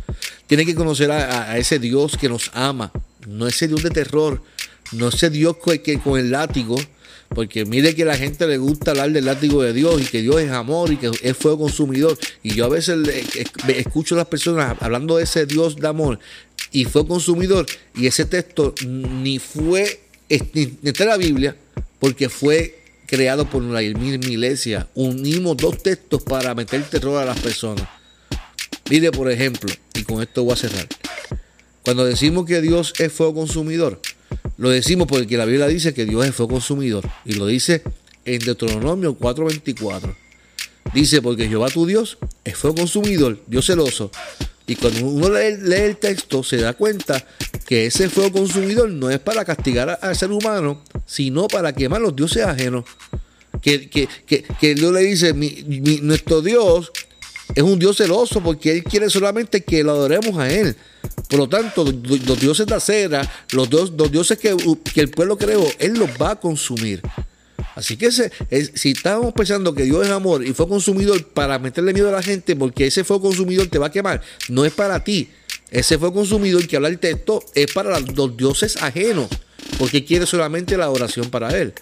Tiene 0.45 0.63
que 0.63 0.75
conocer 0.75 1.09
a, 1.09 1.57
ese 1.57 1.79
Dios 1.79 2.17
que 2.17 2.29
nos 2.29 2.51
ama. 2.53 2.91
No 3.27 3.47
ese 3.47 3.67
Dios 3.67 3.81
de 3.81 3.89
terror. 3.89 4.43
No 4.91 5.07
ese 5.07 5.31
Dios 5.31 5.57
que, 5.83 5.99
con 5.99 6.19
el 6.19 6.29
látigo. 6.29 6.75
Porque 7.29 7.65
mire 7.65 7.95
que 7.95 8.03
a 8.03 8.05
la 8.05 8.15
gente 8.15 8.45
le 8.45 8.59
gusta 8.59 8.91
hablar 8.91 9.11
del 9.11 9.25
látigo 9.25 9.63
de 9.63 9.73
Dios 9.73 9.99
y 9.99 10.05
que 10.05 10.21
Dios 10.21 10.39
es 10.39 10.51
amor 10.51 10.93
y 10.93 10.97
que 10.97 11.09
es 11.19 11.35
fuego 11.35 11.61
consumidor. 11.61 12.15
Y 12.43 12.53
yo 12.53 12.65
a 12.65 12.69
veces 12.69 12.99
escucho 13.69 14.13
a 14.13 14.19
las 14.19 14.27
personas 14.27 14.77
hablando 14.81 15.17
de 15.17 15.23
ese 15.23 15.47
Dios 15.47 15.75
de 15.77 15.87
amor 15.87 16.19
y 16.71 16.85
fue 16.85 17.07
consumidor. 17.07 17.65
Y 17.95 18.05
ese 18.05 18.25
texto 18.25 18.75
ni 18.85 19.39
fue, 19.39 20.01
ni 20.29 20.77
está 20.83 21.05
en 21.05 21.09
la 21.09 21.17
Biblia, 21.17 21.55
porque 21.99 22.29
fue 22.29 22.83
creado 23.07 23.49
por 23.49 23.63
la 23.63 23.81
iglesia. 23.81 24.87
Unimos 24.93 25.57
dos 25.57 25.81
textos 25.81 26.21
para 26.21 26.53
meter 26.53 26.83
terror 26.83 27.19
a 27.21 27.25
las 27.25 27.39
personas. 27.39 27.94
Mire, 28.89 29.11
por 29.11 29.31
ejemplo, 29.31 29.73
y 29.95 30.03
con 30.03 30.21
esto 30.21 30.43
voy 30.43 30.53
a 30.53 30.57
cerrar. 30.57 30.87
Cuando 31.83 32.05
decimos 32.05 32.45
que 32.45 32.61
Dios 32.61 32.93
es 32.99 33.11
fuego 33.11 33.33
consumidor, 33.33 33.99
lo 34.57 34.69
decimos 34.69 35.07
porque 35.07 35.37
la 35.37 35.45
Biblia 35.45 35.67
dice 35.67 35.93
que 35.93 36.05
Dios 36.05 36.25
es 36.25 36.35
fuego 36.35 36.53
consumidor. 36.53 37.09
Y 37.25 37.33
lo 37.33 37.47
dice 37.47 37.83
en 38.25 38.39
Deuteronomio 38.39 39.17
4:24. 39.17 40.15
Dice, 40.93 41.21
porque 41.21 41.47
Jehová 41.47 41.69
tu 41.69 41.85
Dios 41.85 42.17
es 42.43 42.55
fuego 42.55 42.75
consumidor, 42.77 43.39
Dios 43.47 43.65
celoso. 43.65 44.11
Y 44.67 44.75
cuando 44.75 45.05
uno 45.05 45.29
lee, 45.29 45.75
el 45.75 45.97
texto, 45.97 46.43
se 46.43 46.57
da 46.57 46.73
cuenta 46.73 47.25
que 47.65 47.87
ese 47.87 48.09
fuego 48.09 48.31
consumidor 48.31 48.89
no 48.89 49.09
es 49.09 49.19
para 49.19 49.45
castigar 49.45 49.99
al 50.01 50.15
ser 50.15 50.31
humano, 50.31 50.83
sino 51.05 51.47
para 51.47 51.73
quemar 51.73 52.01
los 52.01 52.15
dioses 52.15 52.43
ajenos. 52.43 52.85
Que, 53.61 53.89
que, 53.89 54.07
que, 54.25 54.75
Dios 54.75 54.93
le 54.93 55.01
dice, 55.01 55.33
nuestro 56.01 56.41
Dios 56.41 56.91
es 57.53 57.63
un 57.63 57.77
Dios 57.77 57.97
celoso 57.97 58.41
porque 58.41 58.71
Él 58.71 58.83
quiere 58.83 59.09
solamente 59.09 59.63
que 59.63 59.83
lo 59.83 59.91
adoremos 59.91 60.37
a 60.37 60.51
Él. 60.51 60.75
Por 61.29 61.39
lo 61.39 61.49
tanto, 61.49 61.83
los 61.83 62.39
dioses 62.39 62.65
de 62.65 62.75
acera, 62.75 63.29
los, 63.51 63.69
los 63.69 64.11
dioses 64.11 64.37
que, 64.37 64.55
el 64.95 65.09
pueblo 65.09 65.37
creó, 65.37 65.65
Él 65.79 65.93
los 65.93 66.09
va 66.21 66.31
a 66.31 66.39
consumir. 66.39 67.01
Así 67.75 67.97
que 67.97 68.09
si 68.11 68.91
estamos 68.91 69.33
pensando 69.33 69.73
que 69.73 69.83
Dios 69.83 70.05
es 70.05 70.11
amor 70.11 70.45
y 70.45 70.53
fue 70.53 70.67
consumidor 70.67 71.27
para 71.27 71.59
meterle 71.59 71.93
miedo 71.93 72.07
a 72.07 72.13
la 72.13 72.23
gente 72.23 72.55
porque 72.55 72.87
ese 72.87 73.03
fue 73.03 73.19
consumidor 73.19 73.67
te 73.67 73.77
va 73.77 73.87
a 73.87 73.91
quemar, 73.91 74.21
no 74.47 74.63
es 74.63 74.71
para 74.71 75.03
ti. 75.03 75.29
Ese 75.71 75.97
fue 75.97 76.13
consumidor 76.13 76.65
que 76.67 76.77
habla 76.77 76.87
el 76.87 76.99
texto 76.99 77.43
es 77.53 77.71
para 77.73 77.99
los 77.99 78.37
dioses 78.37 78.77
ajenos, 78.81 79.27
porque 79.77 80.05
quiere 80.05 80.25
solamente 80.25 80.77
la 80.77 80.89
oración 80.89 81.29
para 81.29 81.49
él. 81.57 81.73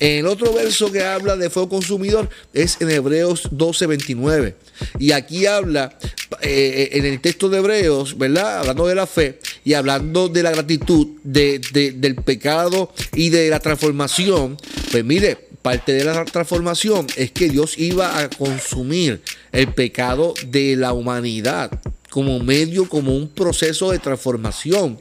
El 0.00 0.26
otro 0.26 0.52
verso 0.52 0.90
que 0.90 1.02
habla 1.02 1.36
de 1.36 1.50
fuego 1.50 1.68
consumidor 1.68 2.28
es 2.52 2.78
en 2.80 2.90
Hebreos 2.90 3.48
12:29. 3.52 4.54
Y 4.98 5.12
aquí 5.12 5.46
habla, 5.46 5.96
eh, 6.42 6.90
en 6.92 7.04
el 7.06 7.20
texto 7.20 7.48
de 7.48 7.58
Hebreos, 7.58 8.18
¿verdad? 8.18 8.58
Hablando 8.58 8.86
de 8.86 8.94
la 8.94 9.06
fe 9.06 9.38
y 9.64 9.74
hablando 9.74 10.28
de 10.28 10.42
la 10.42 10.50
gratitud, 10.50 11.06
del 11.22 12.16
pecado 12.24 12.92
y 13.14 13.30
de 13.30 13.48
la 13.50 13.60
transformación. 13.60 14.56
Pues 14.90 15.04
mire, 15.04 15.38
parte 15.62 15.92
de 15.92 16.04
la 16.04 16.24
transformación 16.24 17.06
es 17.16 17.30
que 17.30 17.48
Dios 17.48 17.78
iba 17.78 18.18
a 18.18 18.28
consumir 18.28 19.22
el 19.52 19.72
pecado 19.72 20.34
de 20.48 20.76
la 20.76 20.92
humanidad 20.92 21.70
como 22.10 22.38
medio, 22.40 22.88
como 22.88 23.16
un 23.16 23.28
proceso 23.28 23.90
de 23.90 23.98
transformación 23.98 24.98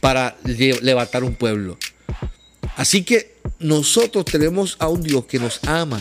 para 0.00 0.36
levantar 0.44 1.24
un 1.24 1.34
pueblo. 1.34 1.78
Así 2.76 3.02
que 3.02 3.36
nosotros 3.58 4.26
tenemos 4.26 4.76
a 4.78 4.88
un 4.88 5.02
Dios 5.02 5.24
que 5.24 5.38
nos 5.38 5.60
ama, 5.64 6.00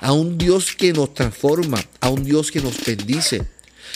a 0.00 0.12
un 0.12 0.38
Dios 0.38 0.74
que 0.74 0.92
nos 0.92 1.12
transforma, 1.14 1.78
a 2.00 2.08
un 2.08 2.24
Dios 2.24 2.50
que 2.50 2.60
nos 2.60 2.84
bendice. 2.84 3.42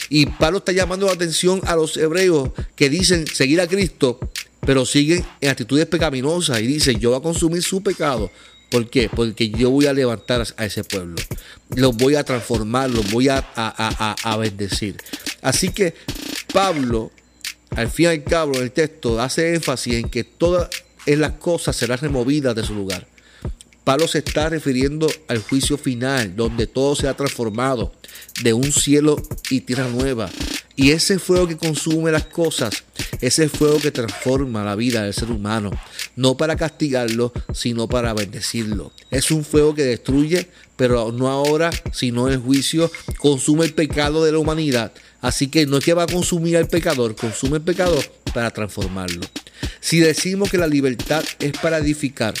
Y 0.09 0.27
Pablo 0.27 0.59
está 0.59 0.71
llamando 0.71 1.07
la 1.07 1.13
atención 1.13 1.61
a 1.65 1.75
los 1.75 1.97
hebreos 1.97 2.51
que 2.75 2.89
dicen 2.89 3.25
seguir 3.27 3.59
a 3.59 3.67
Cristo, 3.67 4.19
pero 4.61 4.85
siguen 4.85 5.25
en 5.41 5.49
actitudes 5.49 5.87
pecaminosas 5.87 6.61
y 6.61 6.67
dicen, 6.67 6.99
yo 6.99 7.09
voy 7.09 7.19
a 7.19 7.23
consumir 7.23 7.63
su 7.63 7.81
pecado. 7.81 8.31
¿Por 8.69 8.89
qué? 8.89 9.09
Porque 9.09 9.49
yo 9.49 9.69
voy 9.71 9.87
a 9.87 9.93
levantar 9.93 10.45
a 10.55 10.65
ese 10.65 10.83
pueblo. 10.83 11.15
Los 11.75 11.97
voy 11.97 12.15
a 12.15 12.23
transformar, 12.23 12.89
los 12.89 13.11
voy 13.11 13.27
a, 13.29 13.39
a 13.55 14.37
bendecir. 14.37 14.95
Así 15.41 15.69
que 15.69 15.95
Pablo, 16.53 17.11
al 17.71 17.89
fin 17.89 18.05
y 18.05 18.09
al 18.09 18.23
cabo, 18.23 18.55
en 18.55 18.63
el 18.63 18.71
texto 18.71 19.19
hace 19.19 19.55
énfasis 19.55 19.95
en 19.95 20.09
que 20.09 20.23
todas 21.05 21.19
las 21.19 21.31
cosas 21.33 21.75
serán 21.75 21.99
removidas 21.99 22.55
de 22.55 22.63
su 22.63 22.73
lugar. 22.73 23.07
Pablo 23.83 24.07
se 24.07 24.19
está 24.19 24.47
refiriendo 24.47 25.07
al 25.27 25.39
juicio 25.39 25.77
final, 25.77 26.35
donde 26.35 26.67
todo 26.67 26.95
se 26.95 27.07
ha 27.07 27.15
transformado 27.15 27.91
de 28.43 28.53
un 28.53 28.71
cielo 28.71 29.21
y 29.49 29.61
tierra 29.61 29.87
nueva. 29.87 30.29
Y 30.75 30.91
ese 30.91 31.17
fuego 31.17 31.47
que 31.47 31.57
consume 31.57 32.11
las 32.11 32.25
cosas, 32.25 32.83
ese 33.21 33.49
fuego 33.49 33.79
que 33.79 33.91
transforma 33.91 34.63
la 34.63 34.75
vida 34.75 35.03
del 35.03 35.13
ser 35.13 35.31
humano, 35.31 35.71
no 36.15 36.37
para 36.37 36.55
castigarlo, 36.55 37.33
sino 37.53 37.87
para 37.87 38.13
bendecirlo. 38.13 38.91
Es 39.09 39.31
un 39.31 39.43
fuego 39.43 39.73
que 39.73 39.83
destruye, 39.83 40.47
pero 40.75 41.11
no 41.11 41.29
ahora, 41.29 41.71
sino 41.91 42.29
en 42.29 42.41
juicio, 42.41 42.91
consume 43.17 43.65
el 43.65 43.73
pecado 43.73 44.23
de 44.23 44.31
la 44.31 44.39
humanidad. 44.39 44.91
Así 45.21 45.47
que 45.47 45.65
no 45.65 45.77
es 45.77 45.85
que 45.85 45.93
va 45.93 46.03
a 46.03 46.07
consumir 46.07 46.57
al 46.57 46.67
pecador, 46.67 47.15
consume 47.15 47.57
el 47.57 47.63
pecador 47.63 48.03
para 48.33 48.51
transformarlo. 48.51 49.21
Si 49.79 49.99
decimos 49.99 50.49
que 50.49 50.57
la 50.57 50.67
libertad 50.67 51.23
es 51.39 51.53
para 51.53 51.77
edificar, 51.77 52.33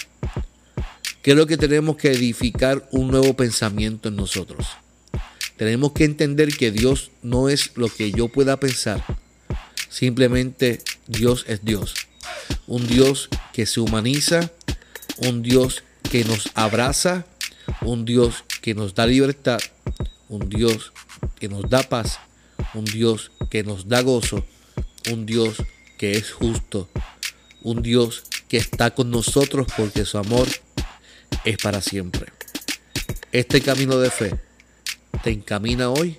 Creo 1.23 1.45
que 1.45 1.57
tenemos 1.57 1.97
que 1.97 2.11
edificar 2.11 2.87
un 2.91 3.09
nuevo 3.09 3.35
pensamiento 3.35 4.09
en 4.09 4.15
nosotros. 4.15 4.67
Tenemos 5.55 5.91
que 5.91 6.05
entender 6.05 6.49
que 6.57 6.71
Dios 6.71 7.11
no 7.21 7.47
es 7.47 7.77
lo 7.77 7.89
que 7.89 8.11
yo 8.11 8.27
pueda 8.27 8.59
pensar. 8.59 9.03
Simplemente 9.87 10.81
Dios 11.05 11.45
es 11.47 11.63
Dios. 11.63 11.93
Un 12.65 12.87
Dios 12.87 13.29
que 13.53 13.67
se 13.67 13.79
humaniza, 13.81 14.51
un 15.17 15.43
Dios 15.43 15.83
que 16.09 16.25
nos 16.25 16.49
abraza, 16.55 17.27
un 17.81 18.03
Dios 18.03 18.43
que 18.63 18.73
nos 18.73 18.95
da 18.95 19.05
libertad, 19.05 19.59
un 20.27 20.49
Dios 20.49 20.91
que 21.39 21.49
nos 21.49 21.69
da 21.69 21.83
paz, 21.83 22.17
un 22.73 22.85
Dios 22.85 23.31
que 23.51 23.61
nos 23.61 23.87
da 23.87 24.01
gozo, 24.01 24.43
un 25.11 25.27
Dios 25.27 25.57
que 25.99 26.13
es 26.13 26.31
justo, 26.31 26.89
un 27.61 27.81
Dios 27.81 28.23
que 28.47 28.57
está 28.57 28.91
con 28.91 29.11
nosotros 29.11 29.67
porque 29.77 30.05
su 30.05 30.17
amor 30.17 30.47
es 31.45 31.57
para 31.57 31.81
siempre. 31.81 32.27
Este 33.31 33.61
camino 33.61 33.97
de 33.97 34.09
fe 34.09 34.39
te 35.23 35.31
encamina 35.31 35.89
hoy 35.89 36.17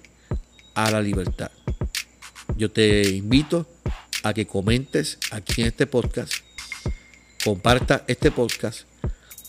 a 0.75 0.91
la 0.91 1.01
libertad. 1.01 1.51
Yo 2.57 2.71
te 2.71 3.09
invito 3.11 3.67
a 4.23 4.33
que 4.33 4.47
comentes 4.47 5.19
aquí 5.31 5.63
en 5.63 5.69
este 5.69 5.87
podcast, 5.87 6.33
comparta 7.45 8.05
este 8.07 8.31
podcast 8.31 8.83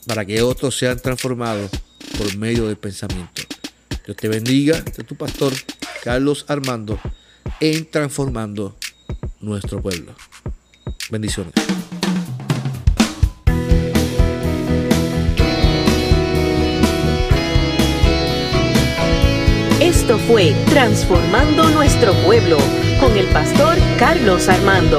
para 0.07 0.25
que 0.25 0.41
otros 0.41 0.77
sean 0.77 0.99
transformados 0.99 1.71
por 2.17 2.35
medio 2.37 2.67
del 2.67 2.77
pensamiento. 2.77 3.43
Dios 4.05 4.17
te 4.17 4.27
bendiga, 4.27 4.81
de 4.81 5.03
tu 5.03 5.15
pastor 5.15 5.53
Carlos 6.03 6.45
Armando 6.47 6.99
en 7.59 7.89
transformando 7.89 8.75
nuestro 9.39 9.81
pueblo. 9.81 10.15
Bendiciones. 11.13 11.53
Esto 19.79 20.17
fue 20.17 20.55
Transformando 20.71 21.69
Nuestro 21.69 22.13
Pueblo 22.25 22.57
con 22.99 23.15
el 23.15 23.27
pastor 23.27 23.77
Carlos 23.99 24.49
Armando. 24.49 24.97